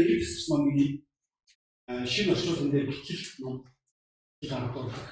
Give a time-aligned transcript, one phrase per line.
[0.00, 0.92] ирэх гэсэн номыг
[2.12, 3.54] шинэ орчуулсан дээр бичлэл ном
[4.50, 5.08] гаргаж орлоо.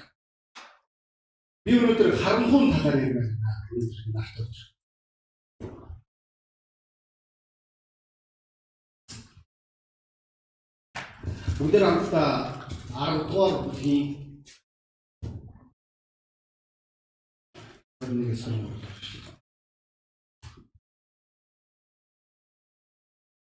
[1.65, 3.51] Би өнөөдөр харанхуун талаар ярих байна.
[3.71, 4.63] Өнөөдөр нарт өдөр.
[11.61, 12.31] Өнөөдөр хамтдаа
[12.91, 14.07] 10 дугаар бүлгийн
[18.09, 19.30] нэг сонирхол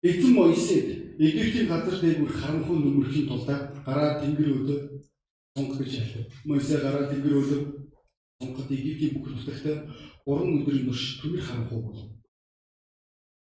[0.03, 3.47] Эзэн Моисед Египтийн газар дээр бүр харанхуй нөмөрхийн тулд
[3.87, 4.79] гараа тэнгэр өлөө
[5.55, 6.23] сонгох гэж яллаа.
[6.43, 7.61] Моисе гараа тэнгэр өлөө
[8.41, 9.63] сонгоход Египтийн бүх нутагт
[10.27, 12.09] 3 өдрийн турш түмэр харанхуй болов.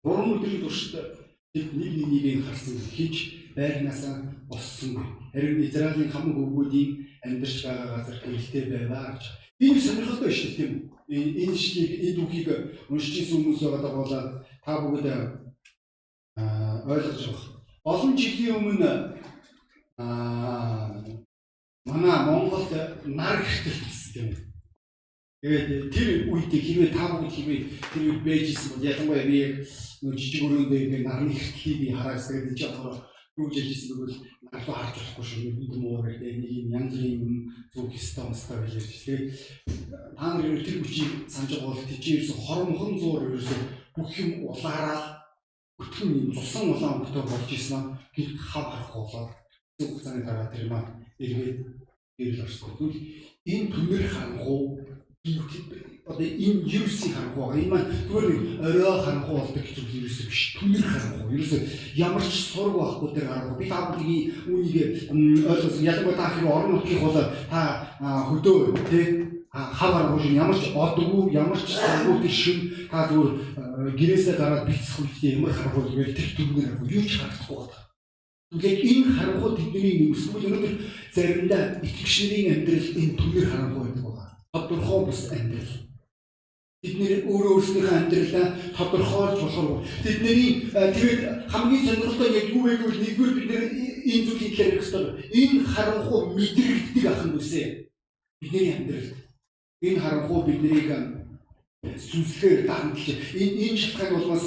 [0.05, 3.17] 3 өдрийн турш тэд нэг нэг нэгийг харсан хич
[3.57, 4.15] байрнаасаа
[4.51, 5.09] боссонгүй.
[5.33, 6.91] Харин Израилийн хамаг өвгүүдийн
[7.25, 9.25] амьдарч байгаа газар гэрэлтэй байваа гэж.
[9.57, 10.73] Энэ сонирхолтой дээ тийм
[11.09, 11.49] үү?
[11.49, 12.49] Энэ шгийг энэ дүүхийг
[12.93, 14.13] уншиж ирсэн хүмүүс байгаа бол
[14.65, 15.07] та бүгд
[16.87, 17.53] ойлгож байгаа.
[17.85, 18.91] Олон жилийн өмнө
[19.99, 20.95] аа
[21.85, 22.71] манай Монголд
[23.07, 24.31] нар гэртэл гэсэн юм.
[25.43, 27.61] Тэгээд тэр үед хэрвээ та бүгд хэрвээ
[27.91, 29.39] тэр үед бэжсэн бол ялангуяа би
[30.03, 32.95] нөө жижиг өрөөндөө ингээ нарны хэртлийг би хараад тэгээд чи одоо
[33.35, 34.15] юу гэж хэлсэн бөгөөд
[34.53, 35.57] нартай харж болохгүй шүү.
[35.59, 37.35] Бид муу гэдэг нэг юм янз бүрийн юм
[37.75, 38.93] зүг систем өстой гэж ярьж.
[39.03, 39.25] Тэгээд
[40.15, 43.61] та нар тэр хүчийг санаж байгаа бол тийчээрсэн хормхон зуур ерөөсөө
[43.97, 45.22] бүх юм улаараа
[45.79, 49.31] бүтгэн юм цусан улаан өнгөтэй болж нь гинт хав харах болоод
[49.79, 50.85] зөв хугацааны дараа тэр маа
[51.19, 51.59] эргээд
[52.19, 52.71] ирэл орсон.
[52.79, 53.01] Тэгвэл
[53.47, 54.79] энэ түмэр харанхуу
[56.07, 60.83] одоо энэ юусын харанхуу энэ маань зүгээр нэг орой харанхуу болдог гэж юусэн биш түмэр
[60.83, 61.33] харанхуу.
[61.39, 61.63] Юусэн
[61.97, 63.59] ямар ч сураг байхгүй тэр харанхуу.
[63.59, 64.21] Би та бүхний
[64.51, 65.09] үүнийг
[65.47, 65.87] ойлгосон.
[65.89, 67.17] Ялангуяа та хэрэг орон нутгийн бол
[67.49, 67.61] та
[68.03, 68.59] хөдөө
[68.91, 69.07] тий
[69.53, 73.37] хавар гоош ямар ч одгүй ямар ч сангуут шин та зүгээр
[73.99, 77.81] гэрээсээ гараад бэлцэх үедээ ямар харахгүй тэгэл тэр харахгүй юу ч харахгүй байна.
[78.53, 80.75] Тэгээд энэ харанхуй тэдний нэмсгүүл өнөөдөр
[81.13, 84.33] заримдаа итгэгчнэрийн амьдрал энэ түнээр харанхуй байдаг байна.
[84.53, 85.73] Тодорхой бус амьдрал.
[86.83, 88.47] Тэдний өөрөө өөрсдийнхөө амьдралаа
[88.77, 91.21] тодорхойлж болохоор тэдний тэгээд
[91.53, 93.65] хамгийн сонирхолтой юу вэ гэвэл нэгдүгээр бид нэр
[94.13, 95.05] энэ зүйлийг хэлэх хэрэгтэй.
[95.41, 97.63] Энэ харанхуй мэдрэгддэг ахын үсэ.
[98.41, 99.22] Бидний амьдрал
[99.83, 100.89] Энэ харанхуй биднийг
[101.83, 103.03] сүнслэгээр хандж
[103.35, 104.47] энэ энэ шалтгаан болмоос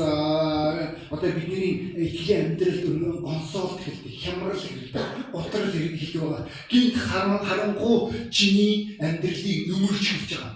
[1.12, 2.86] одоо бидний итгэлийн амьдралд
[3.20, 5.06] гонсоолт хэлдэг, хямрал хэлдэг,
[5.36, 6.48] утрал хэлдэг байгаа.
[6.72, 7.98] Гинт харан харанхуй
[8.32, 10.56] чиний амьдралыг нөмөрч хэлж байгаа.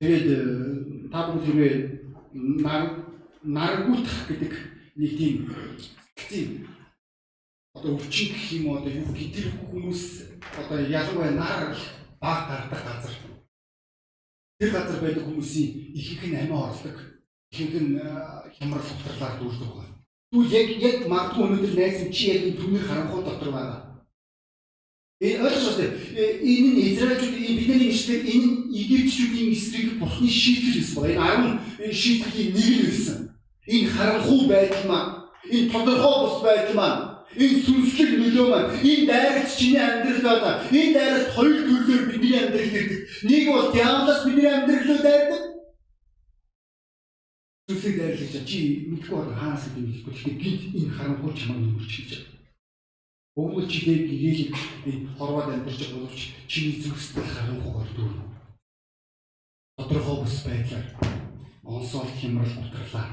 [0.00, 0.26] Тэгээд
[1.10, 1.74] та бүхэн хэрвээ
[2.60, 2.82] нар
[3.42, 4.52] наргуулах гэдэг
[5.00, 5.36] нэг тийм
[6.28, 6.68] тийм
[7.72, 10.02] одоо өвчин гэх юм одоо юу гэдэг хүмүүс
[10.60, 11.72] одоо ялангуяа нар
[12.20, 13.14] баг гардаг газар.
[14.58, 16.98] Тэр газар байдаг хүмүүсийн ихэнх нь амиа орлог,
[17.52, 18.00] ихэнх нь
[18.58, 19.94] хямрал утрлаар дүүрдэг байна.
[20.30, 23.80] Тэгвэл яг яг магадгүй өнөөдөр найз чи яг түнэр харанхуй дотор байгаа.
[25.20, 25.94] Энэ ойлгож байна.
[26.42, 31.58] Энэ нь Израильчүүд энэ бидний ишлэл энэ Египтчүүдийн эсрэг Бурхны шийдэл байна.
[31.78, 33.18] Энэ 10 шийдэлийн нэг нь байсан.
[33.66, 35.10] Энэ харанхуй байдал маань,
[35.50, 40.64] энэ тодорхой бус байдал маань энэ сүнслэг нөлөө маань энэ дайрагч чиний амьдрал байна.
[40.72, 43.00] Энэ дайрагт хоёр төрлөөр бидний амьдрал ирдэг.
[43.28, 45.42] Нэг бол дьяволоос бидний амьдралыг дайрдаг.
[47.68, 48.58] Сүнслэг дайрлагч чи
[48.88, 50.12] мэдгүй бол хаанаас гэдэг хэлэхгүй.
[50.16, 52.36] Тэгэхээр гинт энэ харанхуй чамаа нэмэрч хийж байгаа.
[53.38, 54.52] Өвгөл чи дээд гэгээлийг
[55.20, 58.24] хорвоод амьдарч боловч чиний зүгсдэл харанхуйгаар дүүрнэ.
[59.76, 60.86] Тодорхой бус байдлаар
[61.62, 63.06] онсоол хямрал утгарлаа.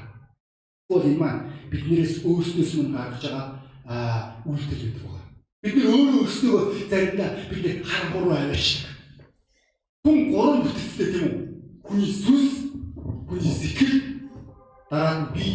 [0.88, 5.30] Тэгвэл энэ маань биднээс өөрснөөс мөн гаргаж байгаа үйлдэл гэдэг байна.
[5.62, 6.58] Бид нар өөрөө өөрсдөө
[6.90, 8.92] заримдаа бид нар харанхуй руу аваачдаг.
[10.06, 11.42] Хүн гурван бүтцтэй тийм үү?
[11.86, 12.52] Хүний сүнс,
[13.30, 13.96] хүний сэтгэл,
[14.90, 15.46] дараа нь би.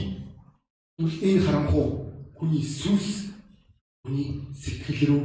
[0.98, 1.86] Тэгвэл энэ харанхуй
[2.38, 3.34] хүний сүнс,
[4.06, 5.22] хүний сэтгэл рүү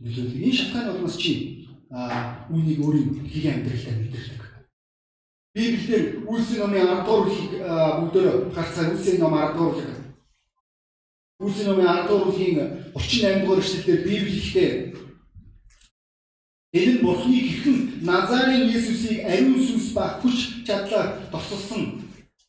[0.00, 0.40] нөлөөлөг.
[0.40, 4.42] Энэ шалтгаан болмос чи а үнийг өөрийн хэлхий амьдралдаа мэдэрдэг.
[5.54, 9.99] Библиэр үйлсийн номын 10 дугаар бүгдөө харцаа үйлсийн ном 10 дугаар
[11.40, 12.58] Үлсийн номын 10 дугаар бүлгийн
[12.94, 14.70] 38 дугаар эшлэлдэр Библи ихтэй
[16.72, 21.98] Энэ нь Бурхны хэрхэн Назарын Есүсийг ариун сүнс ба хүч чадлаар тосолсон.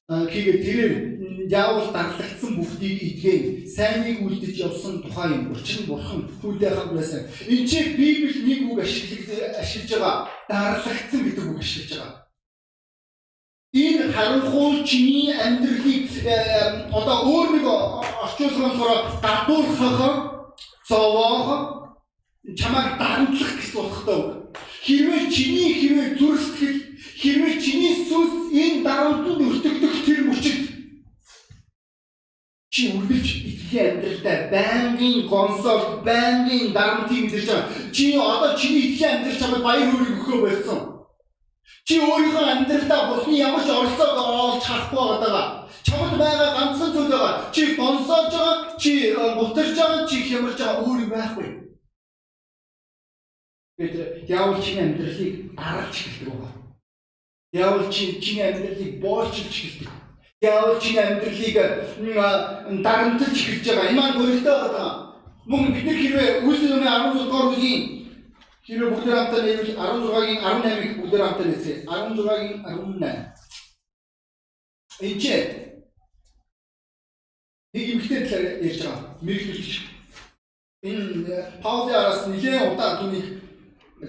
[0.06, 0.94] Хийгээд тэрээр
[1.50, 5.50] яавал дарлагдсан бүгдийг идгэн сайныг үлдэж явсан тухай юм.
[5.50, 7.26] Учир нь бурхан хүлээ хамлаасан.
[7.50, 10.28] Энд чи Библи нэг үг ашиглаж ашиглаж байгаа.
[10.52, 12.21] Дарлагдсан гэдэг үг ашиглаж байгаа.
[13.74, 16.12] Энэ харанхуй чиний амьдралыг
[16.92, 17.66] одоо өөр нэг
[18.24, 18.76] орчуулгын
[19.24, 20.00] гадуурхах,
[20.90, 21.48] зовоох,
[22.60, 24.60] чамайг дарамтлах гэсэн утгатай үг.
[24.84, 26.80] Хэрвээ чиний хэрвээ зүрх сэтгэл
[27.16, 30.60] хэрвээ чиний сүнс энэ дарамтанд өртөгдөх тэр мөчид
[32.72, 37.72] чи үргэлж итгэлийн амьдралдаа байнгын гонсол, байнгын дарамтыг мэдэрч байгаа.
[37.96, 41.01] Чи одоо чиний итгэлийн амьдрал чамд баяр хөөргийг өгөхөө болсон.
[41.88, 45.46] Чи өөрийнхөө амьдралдаа Бурхны ямар ч оролцоог олж харахгүй байгаа.
[45.84, 47.50] Чамд байгаа ганцхан зүйл байгаа.
[47.52, 51.50] Чи гонсоож байгаа, чи мутарж байгаа, чи хямарж байгаа өөр юм байхгүй.
[53.78, 56.54] Тэгээд яавал чиний амьдралыг даралж эхэлдэг байгаа.
[57.54, 59.90] Яавал чи чиний амьдралыг боолчилж эхэлдэг.
[60.42, 61.56] Яавал чиний амьдралыг
[62.86, 63.92] дарамтлж эхэлж байгаа.
[63.92, 64.90] Имаа гөрөлтэй байгаа.
[65.50, 68.01] Мөн бид хэрвээ үйлс юмны 16 дугаар бүлгийн
[68.72, 71.76] хэрвээ бүгд хамтаа нэмж 16-гийн 18-ыг бүгд хамтаа нэцээ.
[71.92, 73.36] 16-гийн 18.
[75.02, 75.24] Энд
[77.74, 79.18] нэг эмэгтэй талаар ярьж байгаа.
[79.22, 79.74] Мэргэжлэгч.
[80.88, 83.28] Энэ Паулийн араас нэлээд удаа түүнийг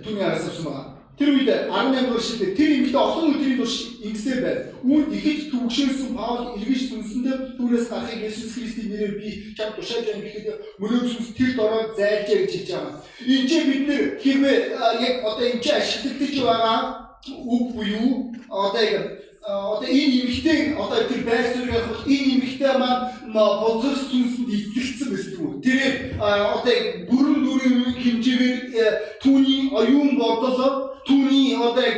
[0.02, 0.92] түүний араас авсан байна.
[1.23, 4.59] Тэр үед 18 дугаар шилдэг тэр эмэгтэй олон өдрийн турш ингэсээр байв.
[4.83, 10.26] Үүнд ихэд түгшээсэн Паул эргэж сүнсэндээ түүнээс гарахыг Есүс Христийн нэрээр би чам тушааж юм
[10.26, 10.47] гэхэд
[10.83, 12.95] мөрөө сүнс тэр дорой зайлжээ гэж хэлж байгаа.
[13.23, 14.59] Энд чинь бид нэр хэрвээ
[14.99, 16.79] яг одоо энэ чинь ашиглагдаж байгаа
[17.23, 19.07] үг буюу одоо яг
[19.43, 25.35] одоо энэ эмэгтэй одоо тэр байр суурь явах энэ эмэгтэй маань бузар сүнсэнд эзлэгдсэн байсан
[25.43, 25.61] юм.
[25.63, 25.81] Тэр
[26.23, 26.75] одоо
[27.11, 28.87] бүрэн дүрийн хэмжээгээр э,
[29.23, 31.89] түүний оюун бодол түүний одоо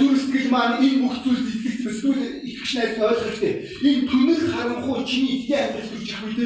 [0.00, 3.52] зүрх сэтгэл маань энэ бүх зүйлд эзлэгдсэн эсвэл итгэж найз ойлгох хэрэгтэй.
[3.84, 6.40] Энэ түнэр харанхуй чиний итгэн амьдрал гэж их үед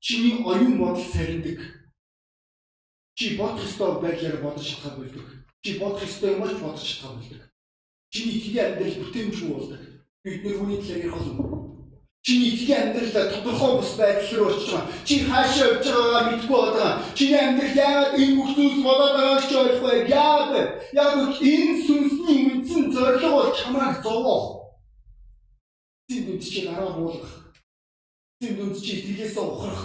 [0.00, 1.58] чиний оюун бодол сарндаг.
[3.16, 5.24] Чи бодох ёстой байдлаар бодож болдог.
[5.64, 7.40] Чи бодох ёстой юм ч бодож болдог.
[8.12, 9.85] Чиний итгэн амьдрал бүтээмжгүй болдог.
[10.26, 11.86] Бид нэр талаар ярих болно.
[12.22, 14.90] Чиний итгэн амьдрал тодорхой бус байдал руу орчих байгаа.
[15.06, 16.92] Чи хаашаа явж байгаагаа мэдэхгүй байгаа.
[17.14, 19.96] Чиний амьдрал яагаад энэ бүх зүйлс болоод байгааг ч ойлгохгүй.
[20.10, 20.70] Яагаад?
[20.98, 24.46] Яг энэ сүнсний үндсэн зорилго бол чамайг зовоох.
[26.08, 27.54] Ти дүнд чи гараа буулгах.
[28.40, 29.82] Ти дүнд чи итгэлээс ухрах.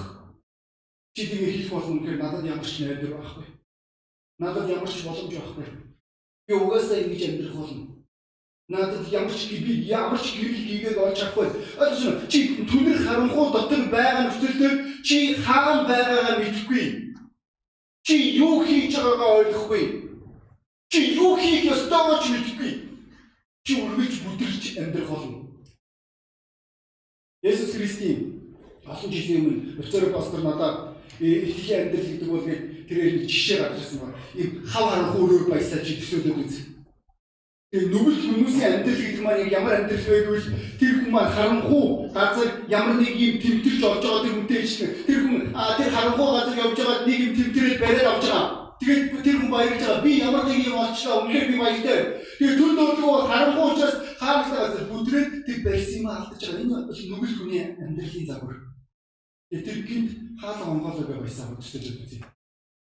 [1.14, 3.46] Чи тэгээ хийх болно гэхээр надад ямар ч найдвар байхгүй.
[4.42, 5.66] Надад ямар ч боломж байхгүй.
[6.50, 7.91] Би угаасаа ингэж амьдрах болно
[8.72, 11.48] надад ямар ч би ямар ч гэрэл хийгээд олж авахгүй.
[11.76, 12.28] Ойлгож байна.
[12.32, 12.40] Чи
[12.72, 14.74] түнэр харанхуй дотор байгаа нөхцөлдөр
[15.04, 16.86] чи хаана байгаагаа мэдэхгүй.
[18.08, 19.84] Чи юу хийж байгаагаа ойлгохгүй.
[20.88, 22.72] Чи юу хийх ёстойгоо ч мэдэхгүй.
[23.68, 25.38] Чи үргэлж бүдэрч амьдрах болно.
[27.44, 28.20] Есүс Христийн
[28.88, 32.48] олон жилийн өмнө өцөр пастор надад итгэлийн амьдрал гэдэг бол
[32.88, 34.18] тэрээр нэг жишээ гаргаж ирсэн байна.
[34.40, 36.71] Ийм хав харанхуй өрөө баясаа чи төсөөлөд үз.
[37.72, 43.00] Нүгэлт хүмүүсийн амьдрал гэдэг маань яг ямар амьдрал гэвэл тэр хүн маань харанхуй газар ямар
[43.00, 45.40] нэг юм тэмтэрч орж байгаа тэр хүнтэй ижилхэн тэр хүн
[45.80, 48.76] тэр харанхуй газар явж байгаа нэг юм тэмтрээд бариад авч байгаа.
[48.76, 50.04] Тэгээд тэр хүн баярлж байгаа.
[50.04, 52.00] Би ямар нэг юм олчлаа үнэхээр би баяртай.
[52.44, 56.60] Тэгээд түн дөрвөө харанхуй учраас хаалт газар бүдрээд тэр барьсан юм алдаж байгаа.
[56.60, 58.58] Энэ бол нүгэлт хүний амьдралын загвар.
[59.48, 60.12] Тэр гинт
[60.44, 62.20] хаалга онгоолоо байсан хөдөлсөд үзье.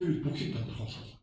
[0.01, 1.18] Тэр бүхий тодорхойлох.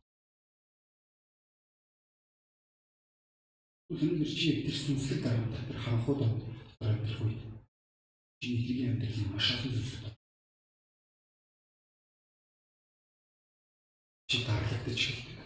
[3.86, 6.20] Өнөөдөр чи тэр сүнслэг дарамт тэр ханхууд
[6.82, 7.40] амьдрах үед
[8.42, 10.16] чи итгэлийн амьдрал маш олон зүйлс
[14.28, 15.38] чи таарлагдаж эхэлдэг.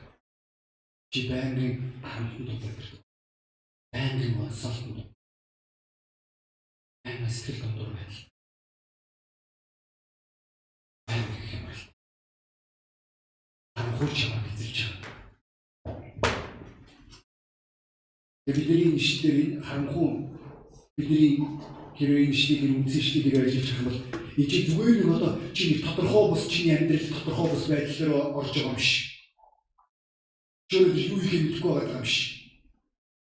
[1.12, 3.04] Чи байнгын харамтанд дутагддаг.
[3.92, 4.98] Байнгын онцолтод
[7.04, 8.24] байнгын сэтгэл дундуур байдал.
[11.08, 11.82] Байнгын хэмэл.
[13.76, 14.49] Харамхууч яваад эзэлж байгаа.
[18.54, 20.10] Бидний ишлэлээр харанхуй
[20.96, 21.32] бидний
[22.00, 24.00] хэрвээ энэ ишлэлийг үндсэн ишлэлийг ажиллаж байгаа бол
[24.40, 28.40] энэ чи зүгээр нэг одоо чи нэг тодорхой бус чиний амьдрал тодорхой бус байдал руу
[28.40, 28.90] орж байгаа юм биш.
[30.70, 32.16] Чөөр юу их мэдэхгүй байгаа юм биш.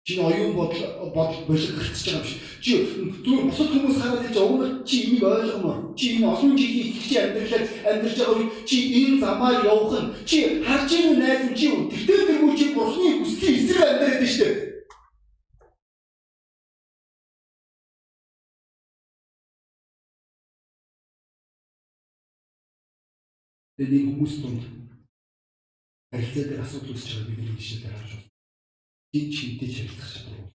[0.09, 2.35] Чиний оюун бодол бодол болиг гарцж байгаа юм биш.
[2.65, 2.71] Чи
[3.25, 7.65] зүгээр бусад хүмүүс хараад иж өвөр чи энийг ойлгомоор чи энэ олон жилийн итгэж амьдралаар
[7.93, 12.53] амьдарч байгаа үед чи энэ замаар явах нь чи харж ийм найз чи тэгтээ тэргүй
[12.57, 14.72] чи бурхны хүслийн эсрэг амьдраад байна шүү дээ.
[23.83, 24.63] Тэгээд нэг хүмүүс дунд
[26.15, 28.31] харилцаа дээр асуудал үүсэж байгаа бидний жишээ дээр харж байна.
[29.11, 30.47] Жин чинтэй харилцах чадвар.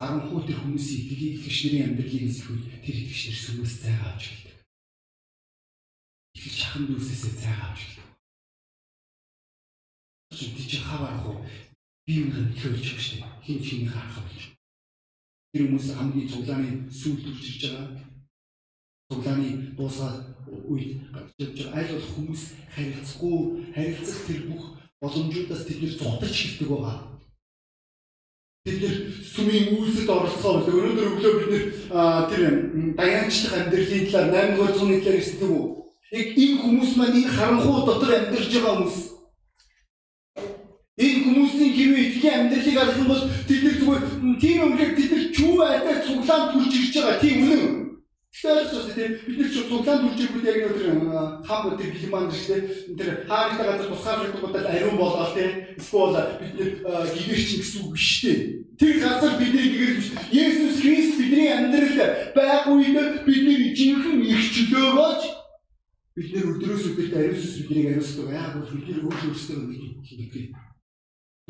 [0.00, 4.56] харанхуй тэр хүмүүсийн итгэлийн итгэгчнэрийн амьдралыг эзэхүүл тэр итгэгчнэр сүмээс зайгаа авч гэлдэг.
[6.32, 8.08] Итгэж чахан дүүсээсээ зайгаа авч гэлдэг.
[10.32, 11.44] Чи тийч хаваарах уу?
[12.08, 13.28] Би юм хэлж өгч дээ.
[13.44, 14.56] Хин чиний харах болж.
[15.52, 18.11] Тэр хүмүүс хамгийн цуглааны сүүлд үрж ирж байгаа.
[19.12, 20.32] Цуглааны дуусаад
[20.72, 22.42] үед гарч аль болох хүмүүс
[22.72, 23.36] харилцахгүй
[23.76, 24.62] харилцах тэр бүх
[25.04, 26.96] боломжуудаас тэд нэр зогтож хэлдэг байгаа.
[28.64, 31.64] Бид нэр сүмийн үйлсэд оролцоо бол өнөөдөр өглөө бид нэр
[32.32, 32.42] тэр
[32.96, 35.64] даянчлах амьдралын талаар 8 дугаар зууны талаар ирсэн үү?
[36.12, 38.98] Яг энэ хүмүүс маань энэ харанхуй дотор амьдарч байгаа хүмүүс.
[41.02, 44.04] Энэ хүмүүсийн хэрвээ итгэлийн амьдралыг харах юм бол тэд нар зүгээр
[44.40, 47.81] тийм өмлөг тэд нар чүү айдаа цуглаанд хүрч ирж байгаа тийм үнэн.
[48.32, 52.96] Тэгэхээр тийм бид нар ч цуглаанд үржигүүд яг нэг хам тэр бэлман шүү дээ.
[52.96, 58.32] Тэр хаагтай газар тусгаар шигдгуудад ариун болгоол тийм эсвэл бид нар гэгэрч гэсэн үг шүү
[58.32, 58.40] дээ.
[58.80, 62.96] Тэр газар бидний гэгэрч Есүс Христ бидний амьдралд байх үед
[63.28, 65.22] бид нар жинхэнэ ихчлөө болж
[66.16, 68.32] бид нар өдрөөс өдөрт ариун сүс биднийг ариусдаг.
[68.32, 70.71] Яг бол бид нар өөр өөрсдөө мэддэг.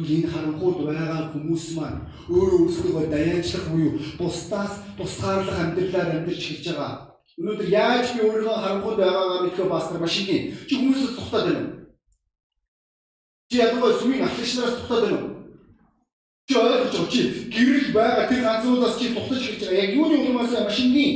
[0.01, 7.13] Энэ харанхууд байгаа хүмүүс маань өөрөө өөрсдөө даяачлах буюу бусдаас тусгаарлах амьдралаар амьдарч эхэлж байгаа.
[7.37, 11.77] Өнөөдөр яаж би өөрийнхөө харанхууд байгаагаа мэдхөө пастор машингийн чи хүмүүсээс тухтаад байна уу?
[13.53, 15.33] Чи ядгаа сүмийн ахлагчнараас тухтаад байна уу?
[16.49, 17.21] Чи ойлгож байгаа чи
[17.53, 19.83] гэрэл байгаа тэр ганцуудаас чи тухтаж эхэлж байгаа.
[19.85, 21.15] Яг юуны улмаас машингийн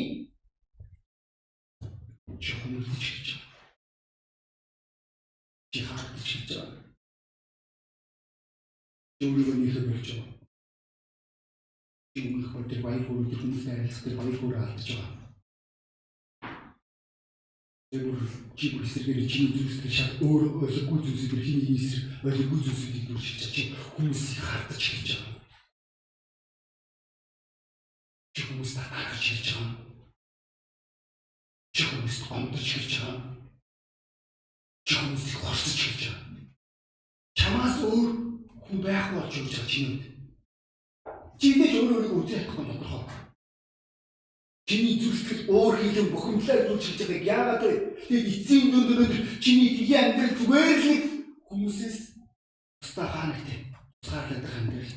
[2.44, 3.72] чи хүмүүст хэлж байгаа.
[5.72, 6.86] Чи хаад хэлж байгаа
[9.24, 10.34] өөрийгөө нөхөр болж байгаа.
[12.52, 15.26] Хор тэр баяр хөөр тэр хүмүүстэй харилцах тэр баяр хөөр алдаж байгаа.
[17.88, 18.02] Тэр
[18.56, 23.62] чи бүр эсрэгээр чиний зүйлсээр шал өөр ойлгохгүй зүйлсээр чиний эсрэг ойлгохгүй зүйлсийг дүршиж чи
[23.96, 25.36] хүмүүсийг хардаж хэлж байгаа.
[28.36, 29.80] Чи хүмүүст татаж хэлж байгаа.
[31.72, 33.32] Чи хүмүүст гомдож хэлж байгаа.
[34.84, 36.44] Чи хүмүүсийг хорсож хэлж байгаа.
[37.36, 38.25] Чамаас өөр
[38.66, 40.00] хүн байхгүй болж өгч байгаа чиний.
[41.38, 43.04] Чи идэж өөр өөрийгөө үзэх чадахгүй тодорхой.
[44.66, 47.74] Чиний зүсгэл өөр хийлэн бухимдлаар зүж хийж байгааг яагаад вэ?
[48.10, 50.90] Тэгээд эцсийн дүнд өнөөдөр чиний тгий амьдрал зүгээр л
[51.46, 51.98] хүмүүсээс
[52.82, 53.58] тусдаа хаанагтай
[54.02, 54.94] тусгаарлах амьдрал.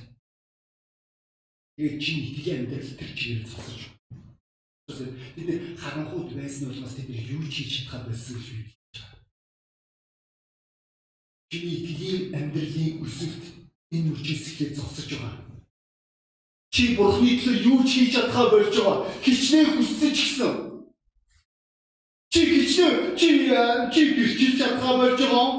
[1.77, 3.81] Тэгээд чиний тгий амьдрал тэр чигээр зогсож.
[4.89, 8.73] Тэгээд харанхууд байсан бол бас тэд юу ч хийж чадхаа байсан шүү.
[11.49, 13.58] Чиний тгийн амьдралын өсөлт
[13.91, 15.49] энэ үржисгэлээ зогсож байгаа.
[16.69, 19.09] Чи бурхны төлөө юу ч хийж чадхаа болж байгаа.
[19.25, 20.53] Хичнээн хүсэж гисэн.
[22.29, 23.27] Чи хичнээн чи
[23.93, 25.49] чи гэрчилж чадхаа болж байгаа.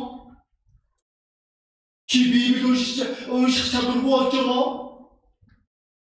[2.06, 4.66] Чи Библийг уншиж унших чадваргүй болж байгаа.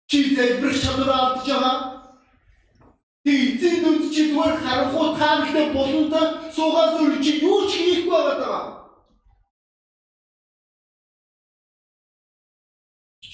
[0.07, 1.77] Чи залбирах чадвар алдж байгаа.
[3.27, 6.15] Эцэг нүд чи зүгээр харанхуй таамагтай болонд
[6.55, 8.84] суугаас өөр чи юу ч хийхгүй байгаа.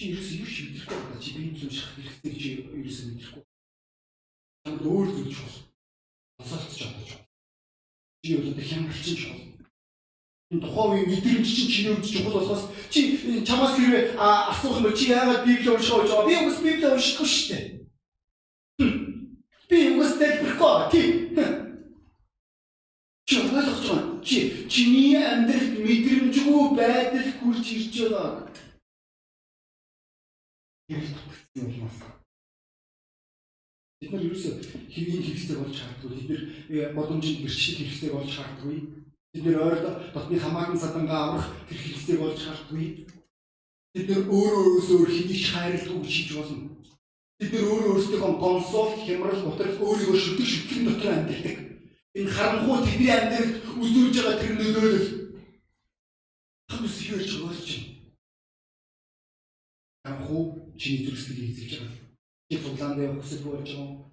[0.00, 1.20] Чи ерөөсөө юу ч мэдрэхгүй байна.
[1.20, 1.30] Чи
[1.60, 3.42] зүйл шахах хэрэгтэй чи ерөөсөө мэдрэхгүй.
[4.64, 5.64] Чамд өөр зүйл ч болно.
[6.40, 7.28] Босоолт ч бодож байна.
[8.24, 9.60] Чи өөрөдөө хямралчин ч болно.
[10.50, 13.00] Энэ тухайн үеийн мэдрэмж чинь чиний үед чухал болохоос чи
[13.44, 16.28] чамаас хэрвээ асуух юм чи яагаад библи унших гэж байгаа?
[16.32, 17.64] Би үгс библи уншихгүй шүү дээ.
[19.68, 19.78] Би
[20.16, 21.12] дэлбэрэхгүй байгаа тийм.
[23.28, 24.24] Чи ойлгож байгаа.
[24.24, 24.36] Чи
[24.72, 28.50] чиний амьдралд мэдрэмжгүй байдал хүрч ирж байгаа
[30.90, 32.18] хэрэгт бүтсэн юм байна.
[34.00, 34.54] Бид нар ерөөсөө
[34.90, 36.16] хэвийн хэрэгцээ болж шаардлагагүй.
[36.18, 36.42] Бид нар
[36.72, 38.78] э, бодомжинд гэрчлэл хэрэгцээ болж шаардлагагүй.
[39.32, 39.78] Бид нар ойр
[40.14, 42.88] дотны хамаатан садангаа аврах тэр хэрэгцээ болж шаардлагагүй.
[43.92, 46.58] Бид нар өөрөө өөрөөсөө өөр хэнийг хайрладаг шийдэж болно.
[47.38, 51.58] Бид нар өөрөө өөрсдийнхөө гонсол хямрал готрол өөрийгөө шүтэг шүтгэн дотор амьддаг.
[52.16, 53.54] Энэ харанхуй тэдний амьдралд
[53.84, 55.08] үзүүлж байгаа тэр нөлөөлөл
[56.72, 57.99] хамс ярьж байгаа ч
[60.04, 61.98] юм хуу чиний зүрхсэлийг эзэлж байгаа.
[62.50, 64.10] Чи цуглаанд явах хүсэл болж байгаа.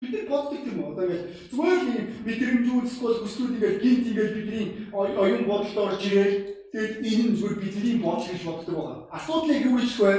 [0.00, 4.66] Бид нар боддог юм одоо ингээд зүгээр нэг мэдрэмжүүд эсвэл хүслүүд ингээд гинт ингээд бидний
[4.92, 6.34] оюун бодолд орж ирээд
[6.72, 8.98] тэгээд энэ нь зүгээр бидний бодол гэж боддог байгаа.
[9.16, 10.12] Асуудлыг юу гэж вэ?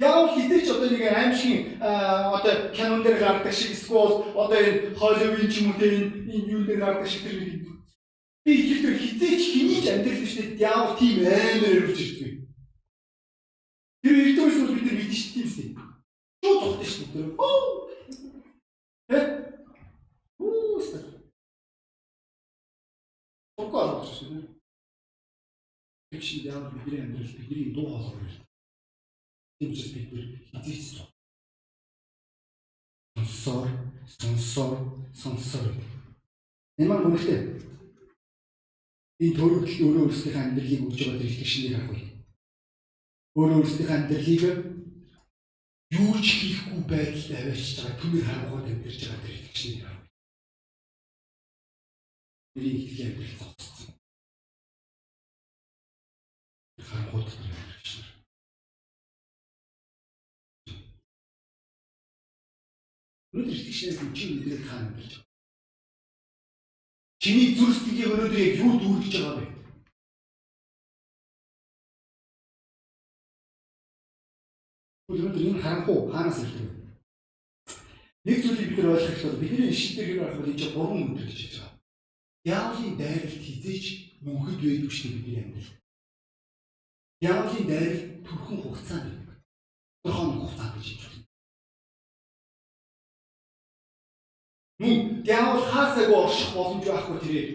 [0.00, 5.64] Яг хитэж одоо нэг аимшиг одоо кинон дээр гардаг шиг эсвэл одоо энэ Холливуд ч
[5.64, 5.92] юм уу тэр
[6.28, 7.64] энэ юу дээр гардаг шиг тэр нэг
[8.44, 10.60] би ихтэй хитэж хэний ч амьдрал биш дээ.
[10.60, 12.32] Яг тийм амар өрж ирдэг.
[14.04, 16.53] Тэр эрдэнэс бол бид нар мэдэн шүү дээ тийм ээ.
[16.64, 17.36] Шууд тогтсон шүү дээ.
[17.36, 17.90] Оо.
[19.08, 19.18] Э?
[20.38, 20.98] Оо ста.
[23.56, 24.48] Тогтоо авах шүү дээ.
[26.10, 28.32] Тэгшин яа бидний амьдрал бидний дуу хоолой.
[29.60, 30.26] Тэмчээс бид нэр
[30.64, 31.04] хизээч
[33.16, 33.68] сонсоор
[34.08, 34.74] сонсоор
[35.12, 35.68] сонсоор
[36.78, 37.44] энэ маань үнэхээр
[39.20, 42.08] энэ төрөлт өөрөө өөрсдийнхээ амьдралыг өгж байгаа тэр их шинийг харах үе.
[43.36, 44.73] Өөрөө өөрсдийнхээ амьдралыг
[45.94, 50.06] юу ч хийхгүй байдалд аваачж байгаа түмэр харангууд амьдарч байгаа тэр шинийг харах.
[52.54, 53.94] Бидний итгэлийн амьдрал зогссон.
[56.88, 58.12] Харангууд амьдарч байна.
[63.34, 65.30] Өнөөдөр итгэжнээс чи өнөөдөр хаана амьдарч байна?
[67.22, 69.53] Чиний зүрх сэтгэлийг өнөөдөр яг юу дүүргэж байгаа вэ?
[75.14, 76.74] Өнөөдөр энэ харанхуу хаанаас ирдэг вэ?
[78.26, 79.40] Нэг зүйлийг бид нар ойлгох хэрэгтэй.
[79.40, 80.58] Бидний ишин дээр юу байх вэ?
[80.58, 81.78] Чинь гурван өндөр гэж хэлж байгаа.
[82.44, 83.84] Яавлын дайралт хизээч
[84.26, 85.72] мөнхөд байдаг шүү дээ бидний амьдрал.
[87.30, 89.38] Яавлын дайралт төрхөн хугацаанд байдаг.
[90.02, 91.22] Тодорхой хугацаанд гэж хэлж байна.
[94.80, 97.50] Мөн диавол хаасаагүй орших боломж байхгүй тэрээр.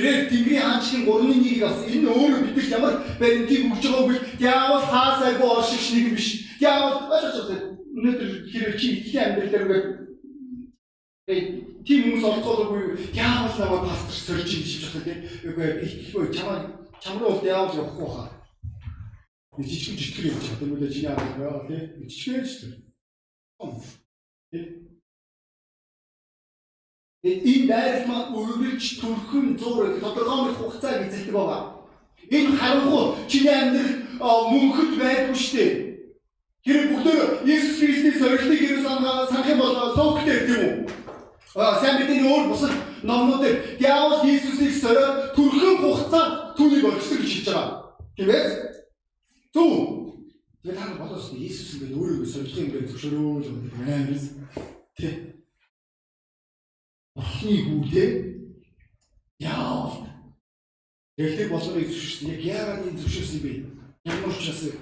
[0.00, 5.48] Тэрээр Тэнгэрийн хаанчлын 3-1-ийг бас энэ өөрөө бидэрт ямар баримтыг өгж байгааг бол диавол хаасаагүй
[5.52, 6.28] орших нэг юм биш.
[6.56, 7.68] Диавол ойлгож байна.
[8.00, 9.86] Өнөөдөр хэрэг чи итгэлийн амьдралаар ингээд
[11.84, 12.82] тийм хүмүүс олцоолоогүй
[13.12, 15.20] диавол намайг пастор сорж юм шиг байна тийм.
[15.44, 16.58] Үгүй итгэхгүй чамаа
[17.04, 18.28] чам руу бол диавол явахгүй хаа.
[19.60, 20.56] Жижиг жижиг юм чад.
[20.64, 22.08] Тэгвэл чиний аа тийм.
[22.08, 22.80] Жижиг шүү дээ.
[24.50, 24.79] Тийм
[27.22, 31.84] Энэ байрал маань үргэлж төрхөн зур тодорхой хугацааг эзэлдэг байгаа.
[32.32, 35.72] Энэ харанхуй чиний амьдрал мөнхөд байдгүй шүү дээ.
[36.64, 40.74] Тэр бүгдөө Иесус Христийн сорилтыг юу санах юм бол логтэй тийм үү?
[41.60, 42.72] Аа сайн бидний өөр бусад
[43.04, 43.44] номнууд
[43.76, 47.68] диавол Иесусыг сориод төрхөн хугацаанд түүнийг орхисон гэж хэлж байгаа.
[48.16, 48.44] Тийм ээ?
[49.52, 49.68] Зөв.
[50.64, 53.48] Тэгээд та нар бодоос Иесус ингээд өөрөө сорилтын ингээд зөвшөөрөөл
[53.84, 54.24] амирс.
[54.96, 55.29] Тийм
[57.20, 58.10] Бурхны хүүдээ
[59.44, 60.08] яавал
[61.20, 62.32] Тэгтээ болгоны зөвшөөрсөн.
[62.32, 63.52] Яг яагаад энэ зөвшөөрсөн бэ?
[64.08, 64.72] Ямар учраас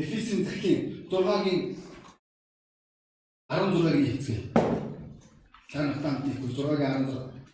[0.00, 0.80] Эфесийн захидлын
[1.12, 1.60] 6-гийн
[3.52, 4.40] 16-гийн хэсэг.
[5.68, 7.44] Танах таамт 6-гийн 16.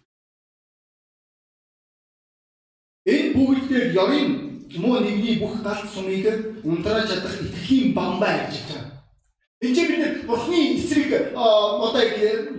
[3.11, 4.31] Энэ бүгд дээр ёрын
[4.79, 6.23] муу нэгний бүх галт сумыг
[6.63, 8.90] унтрааж чадах итгэлийн бамбай гэж байна.
[9.63, 11.93] Энд бид бурхны эсрэг одоо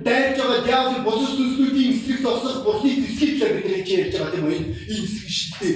[0.05, 4.45] дайрж байгаа диавол босос зүснүүдийн эсрэг зогсох бурхны зэвсгийг бид нар хийж ярьж байгаа тийм
[4.45, 4.53] үү?
[4.53, 5.73] Энэ эсрэг шилтэй.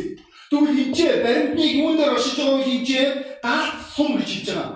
[0.52, 4.70] Тэгвэл энэ чинь баримтныг үүнээр оршиж байгаа үе энэ чинь галт сум гэж хэлж байгаа.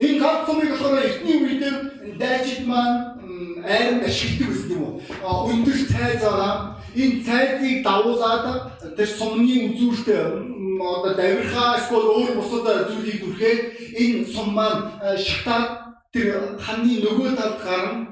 [0.00, 1.62] Энэ галт сумыг болохоор эртний үед
[2.16, 2.96] дайчид маань
[3.60, 4.96] айрын ашигладаг гэсэн юм уу?
[5.52, 6.80] Өндөр цайз байгаа.
[6.96, 10.08] Энэ цайзыг дагуулад тэр сумны үзүүрт
[10.80, 13.60] одоо давирхаа эсвэл өөр бусад зүйлийг дүрхээд
[14.00, 14.82] энэ сум маань
[15.18, 18.10] шатаад тэр ханы нөгөө талд гарна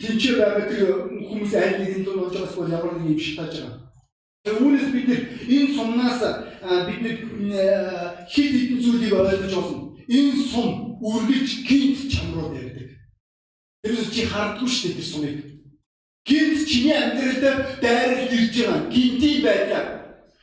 [0.00, 0.82] тэнцээ байгаа тэр
[1.28, 3.80] хүмүүс аль нэгэн л болж байгаа эсвэл ямар нэг юм шатааж байгаа.
[4.42, 5.08] Үүнээс бид
[5.48, 6.20] энэ сумнаас
[6.86, 7.02] бид
[8.28, 9.78] хит хитэн зүйлийг ойлгож болно.
[10.08, 12.90] Энэ сум үргэлж гинт чам руу ярьдаг.
[13.82, 15.38] Тэрс чи хардгүй шүү дээ тэр сумыг.
[16.26, 18.90] Гинт чиний амьдралд дайрал ирж байгаа.
[18.90, 20.01] Гинти байлаа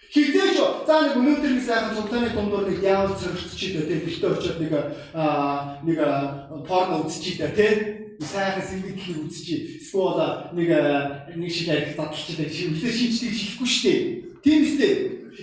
[0.10, 0.58] Хизээч
[0.89, 4.74] за нэг өнөөдөр нэг сайхан цуглааны дундуур нэг яавал цогцчихэд тэ бэлтээ очиод нэг
[5.86, 6.00] нэг
[6.65, 7.67] порно үзчихийдэ тэ
[8.17, 9.78] сайхан сэргийдлийг үзчихий.
[9.78, 10.69] Эсвэл нэг
[11.38, 13.93] нэг шиг ажил таталчихдээ шивлээ шинжлэх шихгүй штэ.
[14.41, 14.93] Тийм үстэй.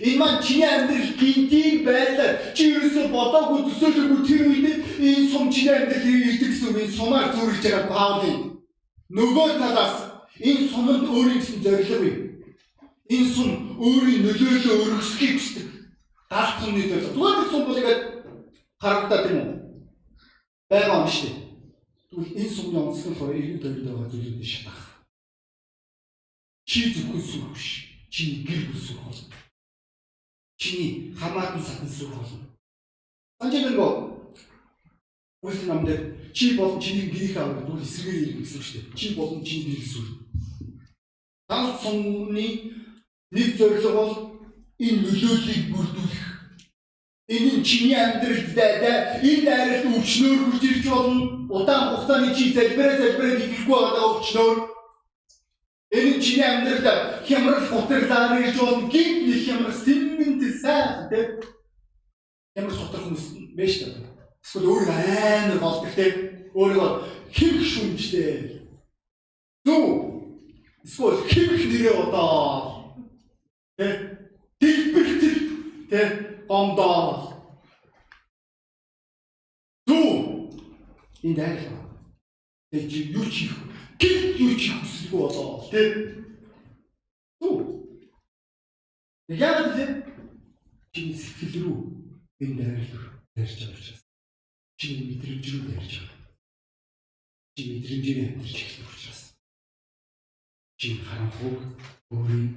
[0.03, 2.51] Энэ маань чиний амьдрал гинтийн байлаа.
[2.51, 4.67] Чи ерөөсө бодоогүй төсөөлөөгүй тэр үед
[4.99, 6.91] энэ сум чиний амьдрал ирдэг гэсэн үг.
[6.91, 8.39] Сумаар зүрхэж байгаа Паулын
[9.15, 12.26] нөгөө талаас энэ сумд өөрийн гэсэн зорилго юм
[13.09, 15.67] Энэ сум өөрийн нөлөөлөө өргөсөхийг хүсдэг.
[16.31, 17.15] Галт сумны зорилго.
[17.15, 18.03] Зүгээр сум бол ингээд
[18.83, 19.49] харагдаад тийм үү?
[20.71, 21.37] Байгаа юм шүү дээ.
[22.11, 24.81] Тэгвэл энэ сумны онцлог болохоор иргэн тойронд байгаа зүйлүүдийг шатах.
[26.67, 27.67] Чи зөвхөн сүрх биш.
[28.11, 29.37] Чиний гэр бүл сүрх болно.
[30.59, 32.43] Чиний хамаатан сатан сүрх болно.
[33.39, 34.17] Анжаалагөө
[35.47, 35.89] Үсэн намд
[36.35, 38.97] чи болон чиний гэрийнхээ аврал бол эсрэгээр ирэх гэсэн шүү дээ.
[38.99, 40.07] Чи болон чиний гэр сүр.
[41.47, 42.47] Галт сумны
[43.31, 44.13] Нэг зорилго бол
[44.79, 46.27] энэ нөлөөллийг бүрдүүлэх.
[47.27, 51.51] Энэ нь чиний амьдралд дайдаа энэ дайралт өвчнөөр хүрч ирж болно.
[51.51, 54.59] Удаан хугацааны чи залбираа залбираа ихэхгүй байгаа өвчнөөр.
[55.91, 58.87] Энэ нь чиний амьдралд хямрал гутарлаар ирж болно.
[58.95, 61.43] Гинт нэг хямрал сэммэнт сайн тэ.
[62.55, 63.27] Ямар сутар хүмүүс
[63.59, 64.07] мэш та.
[64.39, 66.07] Эсвэл өөр амар болдог тэ.
[66.55, 67.03] Өөрөө
[67.35, 68.71] хэмх шүнжтэй.
[69.67, 70.31] Зүг.
[70.87, 72.76] Эсвэл хэмх нэрээ одоо
[73.77, 73.87] Тэ
[74.61, 75.39] дэлбэртэл
[75.91, 76.01] тэ
[76.49, 77.37] гомдоо.
[79.87, 80.09] Зүү
[81.23, 81.85] энэ дайрал.
[82.71, 83.45] Тэг чи юу чи
[84.01, 85.89] гэл юу чи хүсэлгүй болоо тий.
[87.41, 87.57] Зүү.
[89.29, 90.07] Яг л
[90.97, 91.79] чиний сэтгэл рүү
[92.41, 92.65] энэ
[92.97, 94.03] руу дайрч байгаа учраас
[94.81, 96.33] чиний мэдрэмж рүү дайрч байгаа.
[97.55, 99.21] Чи мэдрэмжээр амьдарч эхлэх учраас
[100.81, 101.61] чи харанхуг
[102.15, 102.49] өөрийн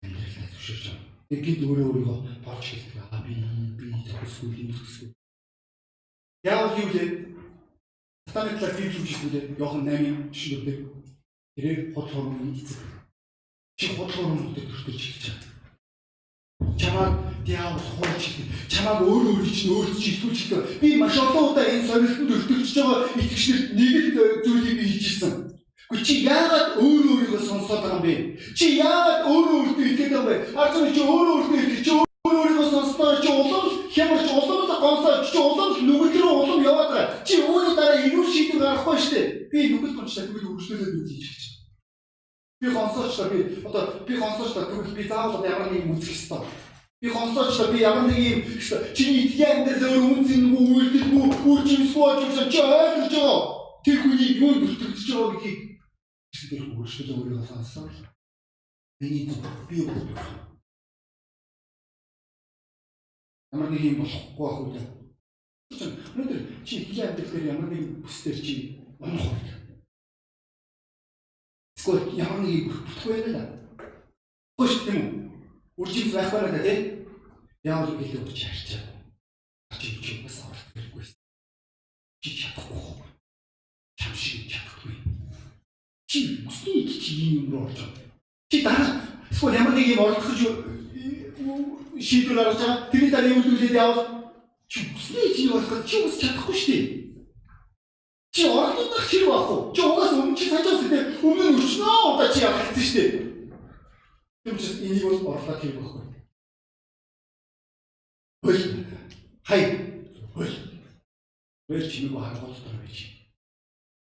[0.00, 0.33] амьдралаа
[0.64, 1.44] зөвшөөрч байгаа.
[1.44, 2.96] Гид өөрөө өөрийгөө борч хэлдэг.
[3.12, 3.34] Аа би
[3.76, 5.08] би төсгүй юм төсгүй.
[6.44, 7.08] Яг юу лээ?
[8.28, 9.40] Сатаны талаар би юу хийх вэ?
[9.58, 10.80] Йохан 8-ын жишээлүүдээр
[11.56, 12.80] тэрээр хот хормын эцэг.
[13.76, 15.52] Чи хот хормын дээр төртөж хэлж байгаа.
[16.80, 17.08] Чамаа
[17.44, 18.48] диавол хуульч хэлдэг.
[18.72, 20.80] Чамааг өөр өөр чинь өөрт чинь итгүүлж хэлдэг.
[20.80, 24.08] Би маш олон удаа энэ сорилтанд өртөгч байгаа итгэгчнэрт нэг л
[24.44, 25.53] зүйлийг би хийжсэн.
[25.92, 28.14] Гэхдээ чи яагаад өөр өөрийгөө сонсоод байгаа юм бэ?
[28.56, 30.34] Чи яагаад өөр өөртөө итгэдэг юм бэ?
[30.56, 35.36] Нь чи өөр өөртөө итгэж өөр өөрийгөө сонсноор чи улам хямарч улам л гонсоо чи
[35.36, 37.24] улам нүгэл рүү улам яваад байгаа.
[37.28, 39.28] Чи өөрийн дараа инүүр шийдвэр гаргахгүй шүү дээ.
[39.52, 41.42] Би нүгэл гончлаа тэгвэл үргэлжлүүлээд үгүй хийж гэж.
[42.60, 46.42] Би гонсоочлаа би одоо би гонсоочлаа тэгвэл би заавал ямар нэг юм үзэх ёстой.
[47.04, 48.40] Би гонсоочлаа би ямар нэг юм
[48.96, 53.40] чиний итгэн амьдрал өөр үнцэнгүй үйлдэлгүй үржимсгүй очиж чи ойлгож байгаа.
[53.84, 55.73] Тэр хүний юунд бүртгэж байгаа гэдгийг
[56.34, 57.90] тэр хөршил өөрийгөө сонссон.
[59.00, 59.30] Миний
[59.68, 59.90] би юу
[63.54, 65.04] Ямар нэг юм болохгүй байх үү?
[66.18, 68.54] Өнөөдөр чи хилийн амьдрал дээр ямар нэг бүсдэр чи
[68.98, 69.38] унах уу?
[71.78, 73.42] Эсвэл ямар нэг юм бүтгэхгүй байна да.
[74.58, 75.24] Хөөш тийм үү?
[75.78, 76.78] Үржимс байх байна да тий?
[77.62, 78.82] Яавал гэлээ урч харчаа.
[79.78, 81.04] Чи чи бас авах хэрэггүй.
[82.22, 83.06] Чи чадахгүй.
[83.98, 84.98] Чам шиг чадахгүй.
[86.14, 88.06] Чи өсний чи юм руу орж байгаа.
[88.48, 89.02] Чи дараа
[89.34, 90.38] эсвэл ямар нэг юм оролцож
[91.98, 92.90] шийдвэр гаргаж байгаа.
[92.92, 93.98] Тэрний дараа юу зүйлээд явал
[94.70, 96.86] чи бүсний чи болох чи ус чадахгүй шүү дээ.
[98.30, 99.58] Чи оролдох хэрэг байхгүй.
[99.74, 103.10] Чи угаас өмнө чи сажаас үү өмнө өчнөө удаа чи явагдсан шүү дээ.
[104.46, 106.02] Тэр учраас энийг бол орлоо хэрэг байхгүй.
[108.38, 108.62] Хөл
[109.42, 109.60] хай
[110.30, 110.54] хөл
[111.66, 112.98] хөл чимээг харгуул төр байж.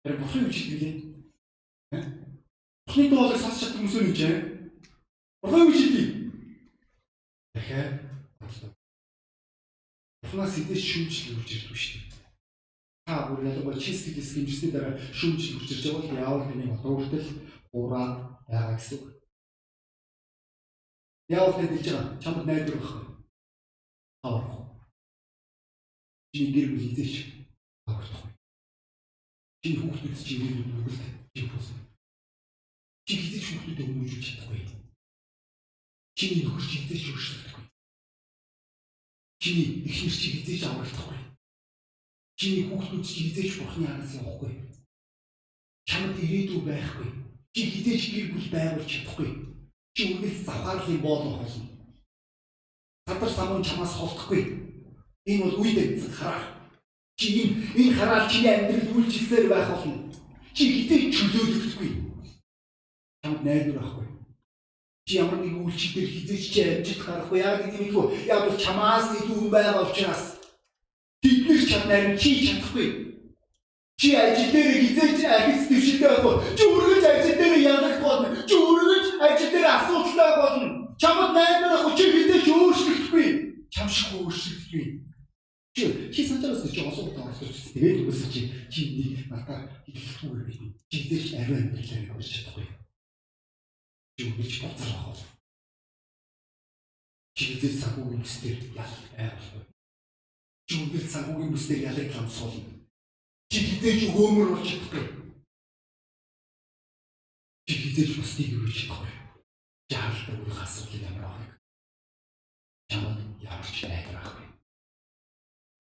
[0.00, 0.99] Тэр бусын үчиг гэлээ.
[2.90, 4.30] Бусны доолыг сонсч чадсан хүмүүс үү нэ?
[5.38, 5.94] Бурхан үчиг
[7.54, 8.02] дахиад
[8.42, 8.74] бодлоо.
[10.26, 12.18] Бурханаас эдээс шүүмжлэл үрж ирдэг шүү дээ.
[13.06, 17.26] Та бүр ялангуяа чи сэтгэл эсгэмжсэний дараа шүүмжлэл үрж ирж байгаа бол яавал тэний хотоортол
[17.78, 18.08] ураа
[18.50, 19.06] байгаа гэсэн үг.
[21.30, 23.06] Яавал диж байгаа чамд найдвар байхгүй.
[24.26, 24.66] Авах.
[26.34, 27.12] Чи гэр бүл эзэж
[27.86, 28.34] авах.
[29.62, 30.98] Чи хүүхдүүд чи бүгд
[31.38, 31.89] чи хүсэ.
[33.06, 34.80] Чи хийж хүүхдүүдэд хүмүүжүүлж чадахгүй.
[36.20, 37.64] Чиний нөхөр чи хизээч өршөлдөхгүй.
[39.40, 41.18] Чиний эхнэр чи хизээч аврагдахгүй.
[42.36, 44.52] Чиний хүүхдүүд чи хизээч бурхны араас явахгүй.
[45.88, 47.08] Чамд ирээдүй байхгүй.
[47.56, 49.30] Чи хизээч гэр бүл байгуулж чадахгүй.
[49.96, 51.64] Чи үргэлж завхаарлын боол болно.
[53.08, 54.42] Садар самун чамаас холдохгүй.
[55.24, 56.68] Энэ бол үе дэвцэх хараа.
[57.16, 60.12] Чи энэ энэ хараал чиний амьдрал үйлчлэлээр байх болно.
[60.52, 62.09] Чи хизээч чөлөөлөгдөхгүй.
[63.22, 64.10] Чамд найдвар байхгүй
[65.10, 67.42] Чи ямар нэг үйлчлэлээр хизээч чи амжилт гарах вэ?
[67.42, 68.14] Яг гэдэг юм уу?
[68.30, 70.38] Яг бол чамаас илүү хүн байгаа учраас
[71.18, 72.88] тэд нар чам нарийн чи чадахгүй.
[73.98, 76.38] Чи ажил дээр хизээч архис төвшөлтэй байх уу?
[76.54, 78.28] Чи үргэлж ажил дээр янах болно.
[78.46, 80.68] Чи үргэлж ажил дээр асуудалтай болно.
[80.94, 83.26] Чамд найдвар ах чи хизээч өөрчлөгдөхгүй.
[83.74, 84.84] Чам шиг өөрчлөгдөхгүй.
[85.74, 85.82] Чи
[86.14, 87.50] чи санаараас чи осоо таахгүй.
[87.50, 90.62] Тэгээд үгүйс чи чи нэг надад хэлэхгүй байх.
[90.86, 92.79] Чи хизээч ариун амьдралаа өөрчилж чадахгүй
[94.24, 95.22] юу гэж боцрох бол
[97.38, 99.62] чигдэл санхүүгийн бүсдэр ял айхгүй
[100.68, 102.74] чигдэл санхүүгийн бүсдэр ялыг хамсуулна.
[103.50, 105.04] Чи хизээж өгөөмөр болж чадахгүй.
[107.66, 109.12] Чи хизээж бусдыг өрөж чадахгүй?
[109.90, 111.58] Жаалтай үеийн асуудал ямар авах.
[112.90, 114.40] Чамд ямар ч авахгүй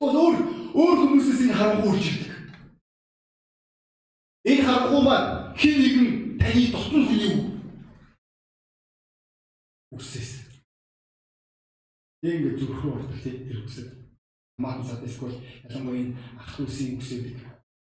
[0.00, 0.36] бол өөр
[0.80, 2.32] өөр хүмүүсээс энэ харанхуй үрж ирдэг.
[4.48, 5.28] Энэ харанхуй маань
[5.60, 6.08] хин нэгэн
[6.40, 7.32] таны дотн хүний
[9.90, 10.32] үсээс.
[12.22, 13.88] Яг ингэ зүрхрүү ортол тэр үсэд
[14.60, 17.36] хамаатансаад эсвэл ялангуяа энэ ах үсийн үсэд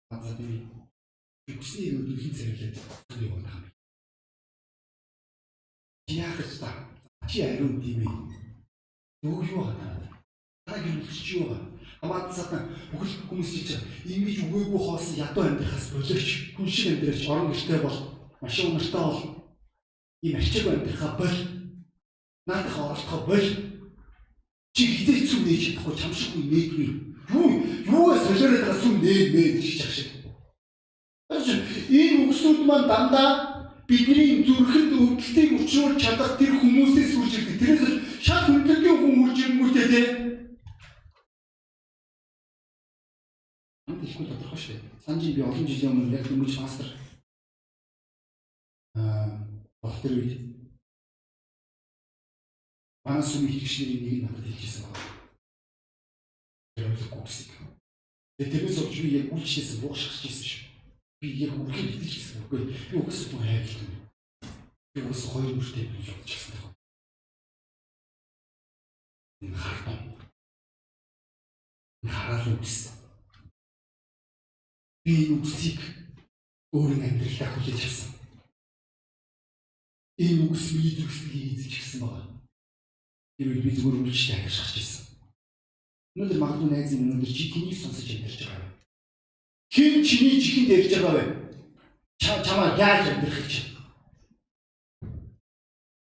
[0.09, 2.75] хазаад ийм үсний өдрийн зэрэглээд
[3.17, 3.71] юу юм байна.
[6.07, 6.69] Яг ч та
[7.27, 8.13] чи ариун тийм ээ.
[9.23, 10.07] Юу юу хатаа.
[10.65, 11.73] Та гэрэлч юу байгаа.
[12.01, 17.79] Хамаатансаад бүхэл хүмүүс чинь ингэж өгөөгүй хоосон ядуу амьдрахаас боловч хүн шиг амьдраач орон гэртэй
[17.81, 17.97] бол
[18.41, 19.21] машин унартай бол
[20.21, 21.35] ийм арчиг амьдрахаа бол
[22.47, 23.47] наадах оролцоо бол
[24.77, 26.87] Чи хизээ зүг нээж чадахгүй чамшиггүй нээдгүй.
[27.33, 27.49] Юу
[27.89, 30.09] юугаа солиороод байгаа сүм нээд нээд гэж чах шиг.
[31.89, 33.29] Энэ үгсүүд маань дандаа
[33.89, 37.57] бидний зүрхэнд өвдөлтийг учруулж чадах тэр хүмүүсээс үрж ирдэг.
[37.57, 37.85] Тэрээс
[38.21, 40.01] шал хүндрэлгийн хүн үрж ирэнгүүтээ те.
[43.89, 44.77] Амт ихгүй тодорхой шүү.
[45.01, 46.87] Санжи би олон жилийн өмнө яг дөнгөж мастер
[48.93, 49.41] аа
[49.81, 50.66] болох тэр үед
[53.07, 55.15] манай сүм ихчнэрийн нэг надад хэлчихсэн байна.
[56.75, 57.47] Ойлгохгүй гэсэн.
[58.35, 60.63] Тэгээд тэрнээс болж би яг үйлчлээсээ буушгаж ирсэн шүү.
[61.23, 62.43] Би яг үргэлж хэлчихсэн.
[62.43, 63.95] Үгүй би үгс бүх хайрлаа.
[64.91, 66.75] Би үгс хоёр бүртээ би явуулчихсан.
[69.39, 69.97] Энэ хартаа.
[72.03, 72.91] Хараад үгс.
[75.07, 75.79] Би үгсийг
[76.75, 78.11] өөрийн амьдралдаа хүлээж авсан.
[80.19, 82.36] Энэ үгс миний зүрхсэлийг эзэж гисэн байна.
[83.37, 85.05] Тэр үед би зүгээр үлчтэй ажиллаж ирсэн.
[86.17, 88.77] Өнөөдөр магадгүй найз минь өнөөдөр чи тэнийг сонсож амьдарч байгаа юм.
[89.73, 91.25] Хэн чиний чихэнд ярьж байгаа вэ?
[92.17, 93.53] Чамаа яаж амьдрах гэж?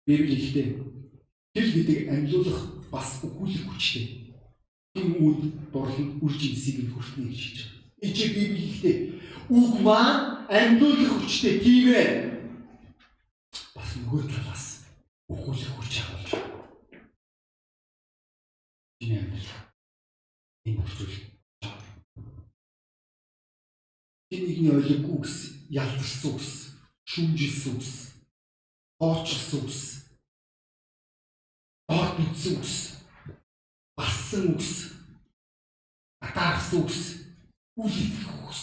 [0.06, 0.66] Библи ихтэй
[1.52, 4.32] хэл гэдэг амьлуулах бас өгүүлэх хүчтэй.
[4.94, 7.82] Тэм үд дурлал үржин сийг хүртнэ гэж хэлж байгаа.
[8.08, 8.96] Эцэг Библи ихтэй
[9.52, 12.12] үг маань амьлуулах хүчтэй тийм ээ.
[13.74, 14.64] Бас нөгөө талаас
[15.28, 16.64] өгүүлэх хүч агуулж байна.
[18.96, 19.60] Чиний амьдрал
[20.64, 21.28] энэ хүчтэй
[24.38, 25.34] Энийг ойлгохгүй үгс,
[25.74, 26.50] ялцсан үгс,
[27.10, 27.92] шүүмжилсэн үгс,
[29.02, 29.80] хоочилсан үгс,
[31.90, 32.74] доод бүтсэн үгс,
[33.98, 34.72] бассан үгс,
[36.22, 37.00] атаарсан үгс,
[37.82, 38.62] үл идэх үгс.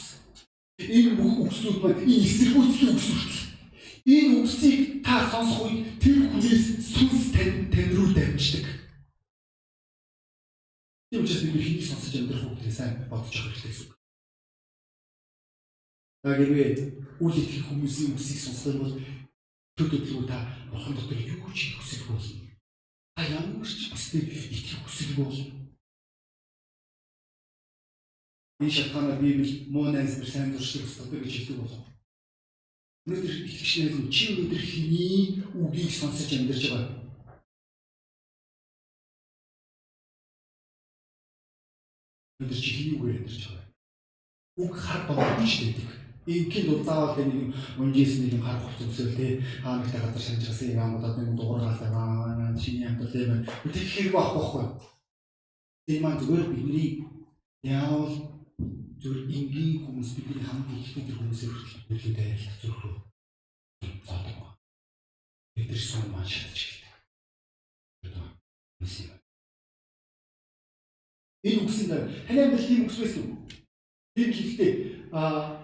[0.79, 3.43] Энэ бүх үгсүүд маань энэ эсэргүүцлийн үгс үртэл.
[4.05, 8.65] Энэ үгсийг та сонсох үед тэр хүнээс сүнс тань тань руу дамждаг.
[11.09, 13.89] Тийм учраас бид хэнийг сонсож амьдрах үгтэй сайн бодож авах хэрэгтэй гэсэн.
[13.91, 14.04] Яг
[16.33, 16.69] хэрвээ
[17.21, 18.93] үл итгэх хүмүүсийн үсийг сонсох бол
[19.77, 20.41] төдөлгөө та
[20.73, 22.49] бурхан дотор юу ч хүсэх болно.
[23.13, 25.69] Та ямар ч үстэй итгэх хүсэл болно.
[28.59, 31.85] Энэ шалтгаанаар Библи муу найз нар сайн дуршлаг өсдөг гэж хэлдэг болов.
[33.05, 36.95] Өнөөдөр итгэгч найз нь чи өнөөдөр хэний үгийг сонсож амьдарч байгаа.
[42.39, 43.67] Өнөөдөр чи хэний үгээр амьдарч байгаа.
[44.55, 49.27] Үг хар болгоомжтой гэдэг Ингийн бол заавал нэг унжээс нэг хар хувц өсөөл те
[49.61, 54.65] хаанагтай газар шанчрасан юм одоо нэг дуургаалаа аа чиний амтал тийм үү хэрэг байхгүй.
[55.85, 56.89] Тийм маань зүгээр бидний
[57.61, 58.09] яавал
[59.01, 61.53] зүгээр энгийн хүмүүс бидний хамгийн ихтэй тэр хүмүүсээр
[61.93, 62.95] нөлөөтэй ажиллах рүү
[64.07, 64.57] зоодог.
[65.53, 66.85] Бид тэр сум маань шатж эхэлдэг.
[71.45, 71.93] Энэ үгсэнд
[72.25, 73.45] амьдрал тийм үгс байсан уу?
[74.17, 74.73] Тийм хэлэхдээ
[75.13, 75.54] а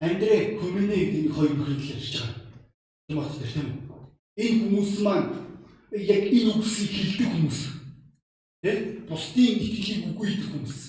[0.00, 2.46] Андрей Комине гэдэг хоёр бүхэл ярьж байгаа.
[3.08, 3.96] Тийм тэр тийм үү?
[4.36, 5.28] Энэ хүмүүс маань
[5.92, 7.60] яг энэ үгсийг хэлдэг хүмүүс.
[8.60, 8.72] Тэ?
[9.08, 10.80] Бусдын итгэлийг үгүй идэх хүмүүс.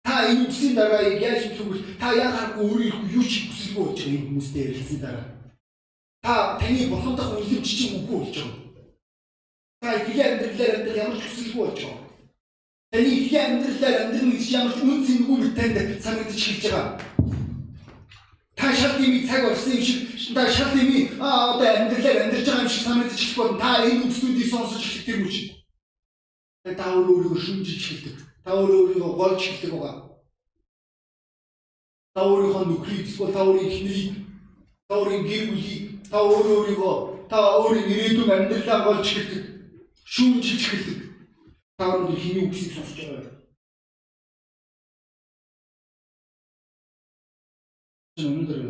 [0.00, 1.78] Та энэ үгсийн дараа яаж хэлэх вэ?
[2.00, 5.26] Та яагаад өөрийнхөө юу ч хүсэлгүй болж байгаа энэ хүмүүстэй ярилцсан дараа.
[6.24, 8.56] Та таны бурхандах үнэлэмж чинь үгүй болж байгаа.
[9.84, 12.09] Та итгэлийн амьдралаар амьдрал ямар ч хүсэлгүй болж байгаа.
[12.90, 16.98] Таны итгэлийн амьдралаар амьдрах гэж ямар ч үн цэнгүй мэт танд санагдаж эхэлж байгаа.
[18.58, 22.66] Та шал дими цаг орсон юм шиг та шал дими аа одоо амьдралаар амьдарч байгаа
[22.66, 25.38] юм шиг санагдаж эхлэх бол та энэ үгсүүдийг сонсож эхлэх юм уу?
[26.66, 28.16] Та өөрөө өөрийгөө шүмжилж эхэлдэг.
[28.42, 29.94] Та өөрөө өөрийгөө голж эхэлдэг байгаа.
[32.14, 34.12] Та өөрийнхөө нөхрийг эсвэл та өөрийн эхнэрийг
[34.90, 36.94] та өөрийн гэр бүлийг та өөрөө өөрийгөө
[37.30, 39.44] та өөрийн ирээдүйн амьдралаа голж эхэлдэг.
[40.10, 41.09] Шүүмжилж эхэлдэг
[41.80, 43.40] Та өнөөдөр хиний үгсийг сонсож байгаа.
[48.20, 48.60] Өнөөдөр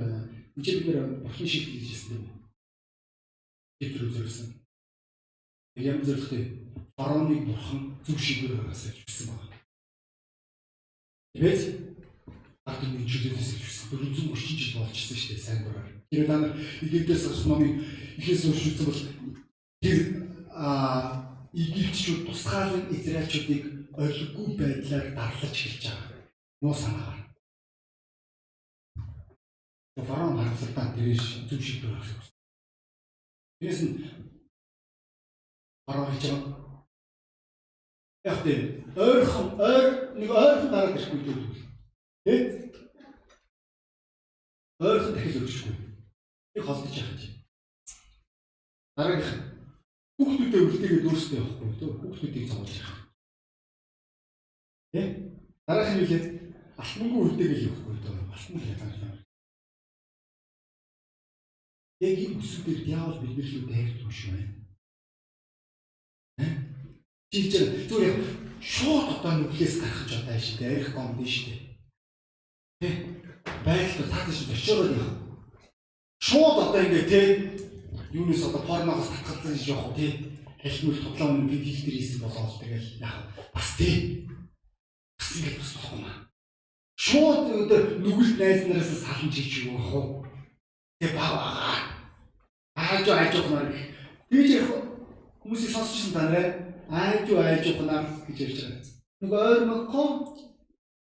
[0.55, 2.29] бичиг дээр бурхан шиг хэлжсэн юм.
[3.83, 4.63] Петр үзэрсэн.
[5.75, 9.59] Ямар зөвхөн фараоныг бурхан зөв шигээр хараасаа хэлсэн байна.
[11.35, 11.63] Тэгээд
[12.63, 13.91] ард нэг жилээс хэлсэн.
[13.91, 15.91] 430 жил болчихсон шүү дээ сайн дураар.
[16.15, 17.75] Тэр та нар эдгээс сумын
[18.23, 19.03] ихээс уншсан бол
[19.83, 19.99] тэр
[20.55, 23.65] а Египтчүүд тусгаалan Израильчуудыг
[23.99, 26.23] ойлгохгүй байдлаар дарлаж хэлж байгаа.
[26.63, 27.21] Муу санаагаар.
[30.07, 32.31] Фараон харамсалтай тэрэж зүг шийдвэр гаргах.
[33.59, 33.95] Тэрээс нь
[35.87, 36.55] фараон хэлж байгаа.
[38.31, 38.63] Яг тийм
[38.95, 39.87] ойрхон ойр
[40.23, 41.39] нэг ойрхон гараад ирэхгүй дээ.
[42.25, 42.35] Тэ?
[44.79, 45.75] Ойрхон дахиж өгчихгүй.
[46.55, 47.23] Би холдож яах гэж.
[48.95, 49.50] Дараагийнх
[50.21, 53.01] Хүүхдүүдээ үлдээгээд өөрсдөө явахгүй төө хүүхдүүдийг зовоож явах.
[54.93, 55.03] Тэ?
[55.65, 56.23] Дараагийн нь үлээ
[56.77, 59.01] алтангүй үлдээгээл явахгүй төө алтан хэлээ.
[62.01, 64.53] Яг энэ бүсүүдээр диавол бидний лүү дайрдаг юм шүү байна.
[67.33, 67.53] Жилж
[67.89, 68.19] зүгээр яг
[68.61, 70.69] шууд одоо нүглээс гарах гэж одоо шүү дээ.
[70.69, 71.61] Арих гомд нь шүү дээ.
[72.81, 72.89] Тэ?
[73.65, 75.13] Байгаль таад шүү очиороо яах.
[76.21, 77.21] Шууд одоо ингэ тэ
[78.13, 80.37] юунаас одоо порноос татгалзсан гэж явах тий.
[80.63, 84.27] Хэлмэл тоглоом нь бид хил дээр хийсэн болоод тэгэл яах бас тий.
[85.19, 86.05] Бас ингэ бас болохгүй.
[86.97, 90.27] Шууд одоо нүгэлт найз нараас салан чийж явах уу.
[91.01, 91.79] Тэ баг байгаа.
[92.77, 93.69] Ааж ааж ухнаар
[94.29, 94.67] тэгж яг
[95.41, 96.49] хүмүүсийг сонсчихсан та нэрээ
[96.91, 98.83] ааж ааж ухнаар гэж ярьж байгаа.
[99.21, 100.09] Нэг ойр мөхгүй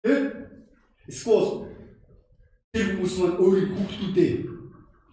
[0.02, 0.20] тий.
[1.06, 1.68] Эсвэл
[2.72, 4.32] тэр хүмүүс маань өөрийн хүүхдүүдээ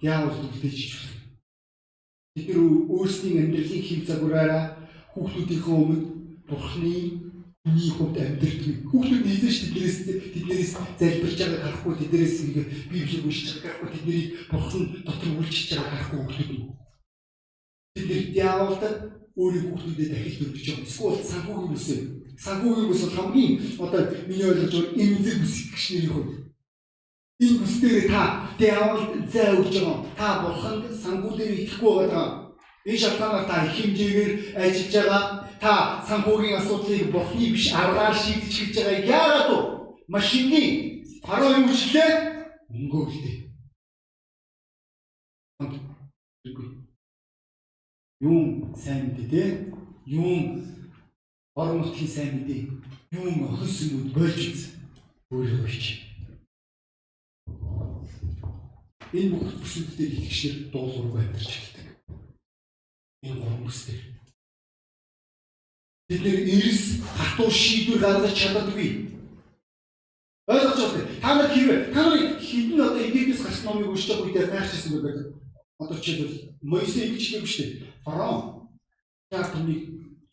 [0.01, 1.20] яавал үлдээж ичсэн
[2.35, 4.63] Бид нар өөрсдийн амьдралын хэв загвараараа
[5.11, 5.99] хүүхдүүдийнхээ өмнө
[6.47, 6.95] Бурхны
[7.59, 8.87] хүний хувьд амьдрдаг.
[8.87, 14.27] Хүүхдүүд нэгэн ш тэднээс тэднээс залбирч байгааг харахгүй тэднээс ингээ Библийг уншиж байгааг харахгүй тэднийг
[14.47, 16.63] Бурхан дотор үлчиж байгааг харахгүй хүүхдүүд.
[17.95, 18.83] Бид нар диаволд
[19.35, 20.87] өөрийн хүүхдүүдэд дахиж төрөж байгаа.
[20.87, 21.95] Эсвэл санхүүгийн үсэ.
[22.39, 26.40] Санхүүгийн үс бол хамгийн одоо миний ойлгож байгаа эмзэг үс гэх нэрийн хувьд
[27.41, 30.05] Энэ бүсдээр та диавол зай өгж байгаа.
[30.13, 32.53] Та бурханд санхүү дээр итгэхгүй байгаа.
[32.85, 35.23] Энэ шалтгаанаар та их хэмжээгээр ажиллаж байгаа.
[35.57, 35.73] Та
[36.05, 39.05] санхүүгийн асуудлыг бурхны биш аргаар шийдэж хийж байгаа.
[39.17, 39.59] Яагаад вэ?
[40.13, 40.61] Машины
[41.25, 42.11] пароо юм шлээ
[42.69, 43.35] өнгөөлтэй.
[48.21, 49.43] Юм сайн мэдээ те.
[50.05, 50.61] Юм
[51.57, 52.69] орон нутгийн сайн мэдээ.
[53.17, 54.61] Юм охис юм болж үз.
[55.33, 56.10] Өөрөө хич.
[59.11, 61.87] Энэ бүх бүсүүдээр итгэгчнэр дуулуургүй амьдарч эхэлдэг.
[63.27, 63.99] Энэ гурван бүсдэр.
[66.07, 69.11] Бид нэр эрс хатуу шийдвэр гаргаж чаддаггүй.
[70.47, 71.11] Ойлгож байна.
[71.19, 75.27] Та нар хэрвээ та нар хідэн одоо Египтээс гарсан номыг уншиж байгаа үедээ гайхчихсан байдаг.
[75.75, 77.69] Одоо жишээлбэл Моисей итгэжлээ биш үү?
[78.07, 78.39] Фараон
[79.31, 79.83] яа түүнийг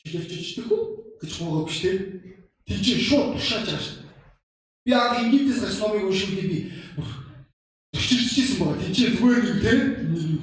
[0.07, 0.83] чөлөөлчихдөг үү
[1.19, 1.97] гэж хуугаа биш үү?
[2.63, 3.99] Тийч шууд тушааж байгаа шүү.
[4.87, 6.71] Би аа Египтээс гарсан номыг уншиж би
[7.95, 8.28] Өчирчсэн
[8.59, 9.73] Тинчээ зүгээр нэг те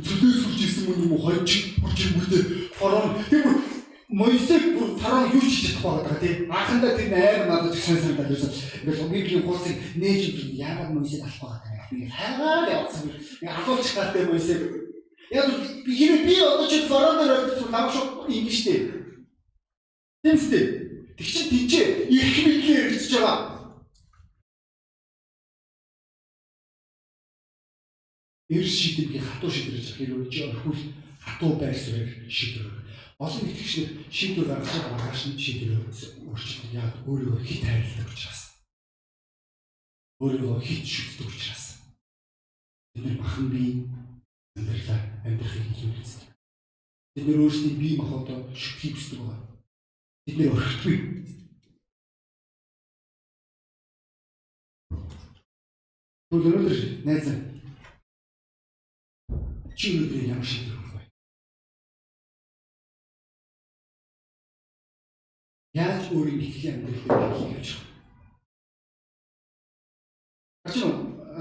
[0.06, 1.50] төлөөс үрж исэн юм уу хойч
[1.84, 2.40] үрж юм үү те
[2.80, 3.76] фарон тийм
[4.16, 6.48] Моисек бүр фарон юу ч чадах байгаа тий.
[6.48, 8.52] Анхандаа тэр амар надад сайн санагдаад байсан.
[8.86, 12.06] Ингээл Библийн хуудсыг нээж юм яагаад Моисек алах байгаа юм.
[12.06, 13.04] Ингээл хайгаад явсан.
[13.12, 14.62] Ингээл алуулчих гахтай Моисек.
[15.32, 15.48] Яг
[15.84, 18.76] би хэрэг би одоо чи фарон дээр орчих намайг шууд ингэ штэ.
[20.24, 20.64] Тэмстэй.
[21.18, 23.55] Тэг чи тинчээ их мэдлээ хэрэгжиж байгаа.
[28.50, 30.82] Эрс шийдвэрийг хатуу шийдвэрж чи орхивол
[31.20, 32.86] хатуу байр суурь шийдвэр.
[33.18, 38.42] Олон итгэгчид шийдвэр гаргаж маргааш нь шийдвэр өөрчлөлт яг өөрийгөө хит хайрладаг учраас.
[40.22, 41.66] Өөрийгөө хит шүтдэг учраас.
[42.94, 43.90] Бид махан бие
[44.56, 46.30] амьдралаа амьдрахыг хэлүүлсэн.
[47.16, 49.42] Бид нар өөрсдийн бие махбодоо шүтгэх хүсдэг байгаа.
[50.26, 50.98] Бид нар орхитгүй.
[56.36, 56.76] Өнөөдөр
[57.08, 57.55] найз
[59.76, 61.04] чи өнөөдөр ямар шийдвэр өгөх вэ?
[65.76, 67.96] Яаж өөрийн итгэлийн амьдралыг хийж явах вэ?
[70.66, 70.92] Ачаа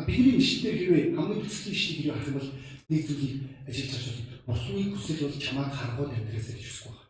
[0.02, 2.50] бидний нэштээр хэрвээ хамгийн төслийн ишлэг хэрвээ харах юм бол
[2.90, 3.36] нэг зүйлийг
[3.68, 4.42] ажиллаж харж байна.
[4.46, 7.06] Бурхны хүсэл бол чамайг харгуул амьдраасаа гэж хүсэх байна.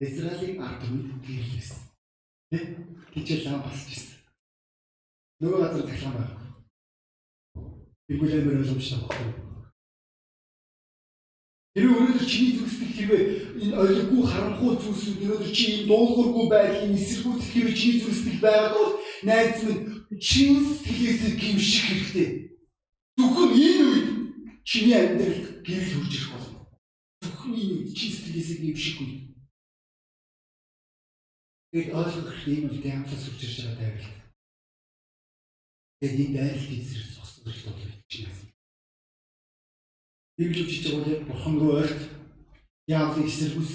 [0.00, 1.80] Израилийн ард түмэнд гэрэлсэн.
[2.50, 2.58] Тэ?
[3.12, 4.18] Тийчээ лам басч ирсэн.
[5.44, 6.34] Нөгөө газар цахилгаан байна.
[8.08, 9.43] Бигүүл амир ойлгомжтой баггүй.
[11.74, 13.22] Хэрвээ өнөөдөр чиний зүрхсэл хэрвээ
[13.66, 18.92] энэ ойлгохгүй харанхуй зүйлсүүд өнөөдөр чи энэ дуулуургүй байдлын эсэргүүцэх хэрвээ чиний зүрхсэл байгаад бол
[19.26, 19.82] найз минь
[20.22, 22.28] чин сэтгэлээс гимших хэрэгтэй.
[23.18, 24.08] Зөвхөн энэ үед
[24.62, 26.60] чиний амьдралд гэрэл хурж ирэх болно.
[27.26, 29.22] Зөвхөн энэ үед чин сэтгэлээс гимших үед.
[31.74, 34.14] Тэгээд ойлгох хэрэгтэй юм л ямтлаас сурч ирж байгаа даа.
[35.98, 38.53] Тэгээд энэ дайралт эсрэг зогсож байгаа чинь
[40.36, 42.00] Библи үжиж байгаа бол бурхан руу ойрт
[42.88, 43.72] яавлын эсэргүүс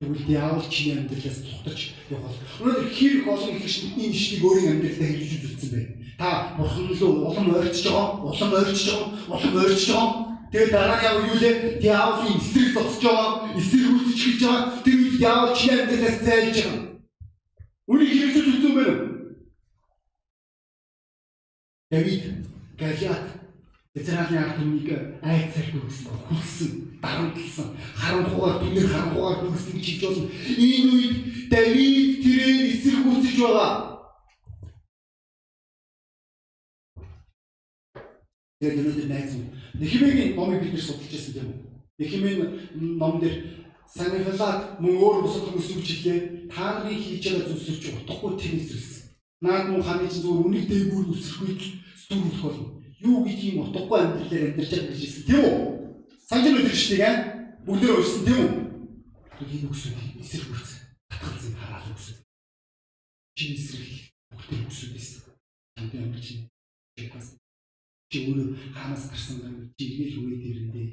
[0.00, 2.40] тэгвэл диавол чиний амьдралаас цухтаж явах.
[2.56, 5.92] Өнөөдөр хэрэг олон шиг энэ шнийг өөрийн амьдралдаа хэрэгжиж үзсэн байна.
[6.16, 10.30] Та бурхан руу улам ойртож байгаа, улам ойртож байгаа, улам ойртож байгаа.
[10.50, 11.54] Тэгээд дараа яв юу лээ?
[11.84, 13.28] Диаволын эсрэг зогсож байгаа,
[13.60, 14.82] эсэргүүцэж эхэлж байгаа.
[14.84, 16.84] Тэр үед диавол чиний амьдралаас зайлж байгаа.
[17.92, 18.96] Үнийг хэрэгжиж үзсэн байна?
[21.92, 22.22] Давид
[22.80, 23.29] Галиат
[23.94, 26.70] Израилийн ард түмнийг айцаар дүрсэн, хүлсэн,
[27.02, 30.30] дарамтлсан, харанхугаар түнэр харанхугаар дүрсэн гэж хэлж болно.
[30.46, 31.14] Энэ үед
[31.50, 33.70] Давид тэрээр эсэргүүцэж байгаа.
[38.62, 41.58] Тэгээд өнөөдөр найз минь Нехимегийн номыг бид нэр судалж байсан тийм үү?
[41.98, 42.38] Нехимийн
[42.94, 43.36] ном дээр
[43.90, 46.46] Санифалат мөн өөр бусад хүмүүс үг жилээ.
[46.46, 49.18] Та нарын хийж байгаа зүйлсийг чи утгагүй тэнэсэрсэн.
[49.42, 52.79] Наад мөн ханы чинь зүгээр үнийг дээгүүр үсрэхгүй зүрхлэх болно.
[53.00, 55.56] Юу гэж юм утгагүй амьдралаар амьдарч байгаа гэж хэлсэн тийм үү?
[56.30, 57.14] Өдөр шүү дээ.
[57.64, 58.52] Бүгдээ уурсан тийм үү?
[59.40, 60.80] Энэ үгсүүд эсрэг үрцэн.
[61.08, 62.18] Татгалзын хараал үгсүүд.
[63.36, 63.88] Чи эсрэг
[64.28, 65.22] бүгдээ үгсүүд байсан.
[65.76, 66.50] Чамд амьдарч байна.
[68.10, 70.88] Чи өөрөө хаанаас гарсан юм чи эргэл үе дээрээ.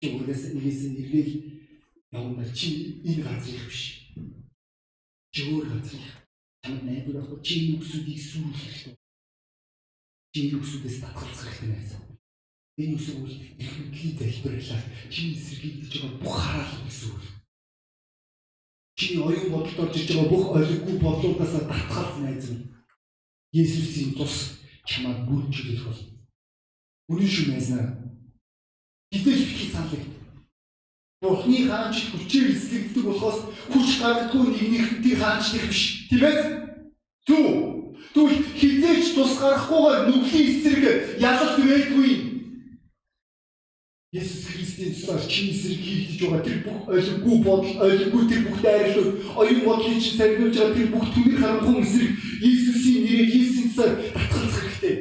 [0.00, 1.32] Чи өөрөөс нэгээс эргэл
[2.16, 2.68] явна чи
[3.04, 3.82] энэ газрын биш.
[5.34, 6.06] Чи өөр газрын.
[6.64, 9.05] Чамд найдвар авах чи энэ үгсүүдийг сүрүүлэх хэрэгтэй.
[10.36, 11.90] Чи энэ үгсүүдээс татгалзах хэрэгтэй найз.
[12.76, 17.24] Энэ үгсүүд бол эрхэмлэлийн залбирлаар чи эсэргийгдэж байгаа бүх хараал гэсэн үг.
[19.00, 22.68] Чиний оюун бодолд орж иж байгаа бүх олиггүй бодлуудаас татгалз найз минь.
[23.56, 26.04] Есүсийн тус чамайг бүрчилэх болно.
[27.08, 27.86] Үнэн шүү найзнаа.
[29.16, 30.04] Хизээж битгий саналыг
[31.24, 33.40] Бурхны хаанч хүчээр эслэгддэг болохоос
[33.72, 36.12] хүч гаргадгүй нэгнийхний хаанчлах биш.
[36.12, 36.36] Тийм ээ?
[37.24, 37.96] Зүг.
[38.12, 40.84] Тэгвэл хизээч тус гарахгүйгээр нүглийн эсрэг
[41.18, 42.10] ялалт байдгүй.
[44.14, 49.10] Есүс Христийн тусаар чиний эсрэг хийгдэж байгаа тэр бүх ойлгомгүй бодол, ойлгомгүй тэр бүх дайрлууд,
[49.34, 52.10] оюун бодлыг чинь сарниулж байгаа тэр бүх түнэр харанхуй эсрэг
[52.46, 54.94] Иесусийн нэрээр Иесусийн тусаар татгалзах хэрэгтэй.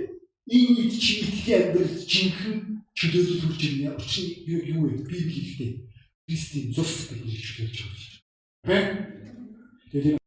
[0.50, 2.60] Энэ үед чи итгэлийн амьдрал жинхэнэ
[2.98, 3.88] чөлөөлөл хүрч ирнэ.
[3.96, 5.06] Учир нь юу вэ?
[5.06, 5.72] Библи хэлдэг.
[6.26, 8.14] Христийн цус нэр чөлөөлж байгаа.
[8.66, 8.78] Бэ?
[9.92, 10.25] Тэгээд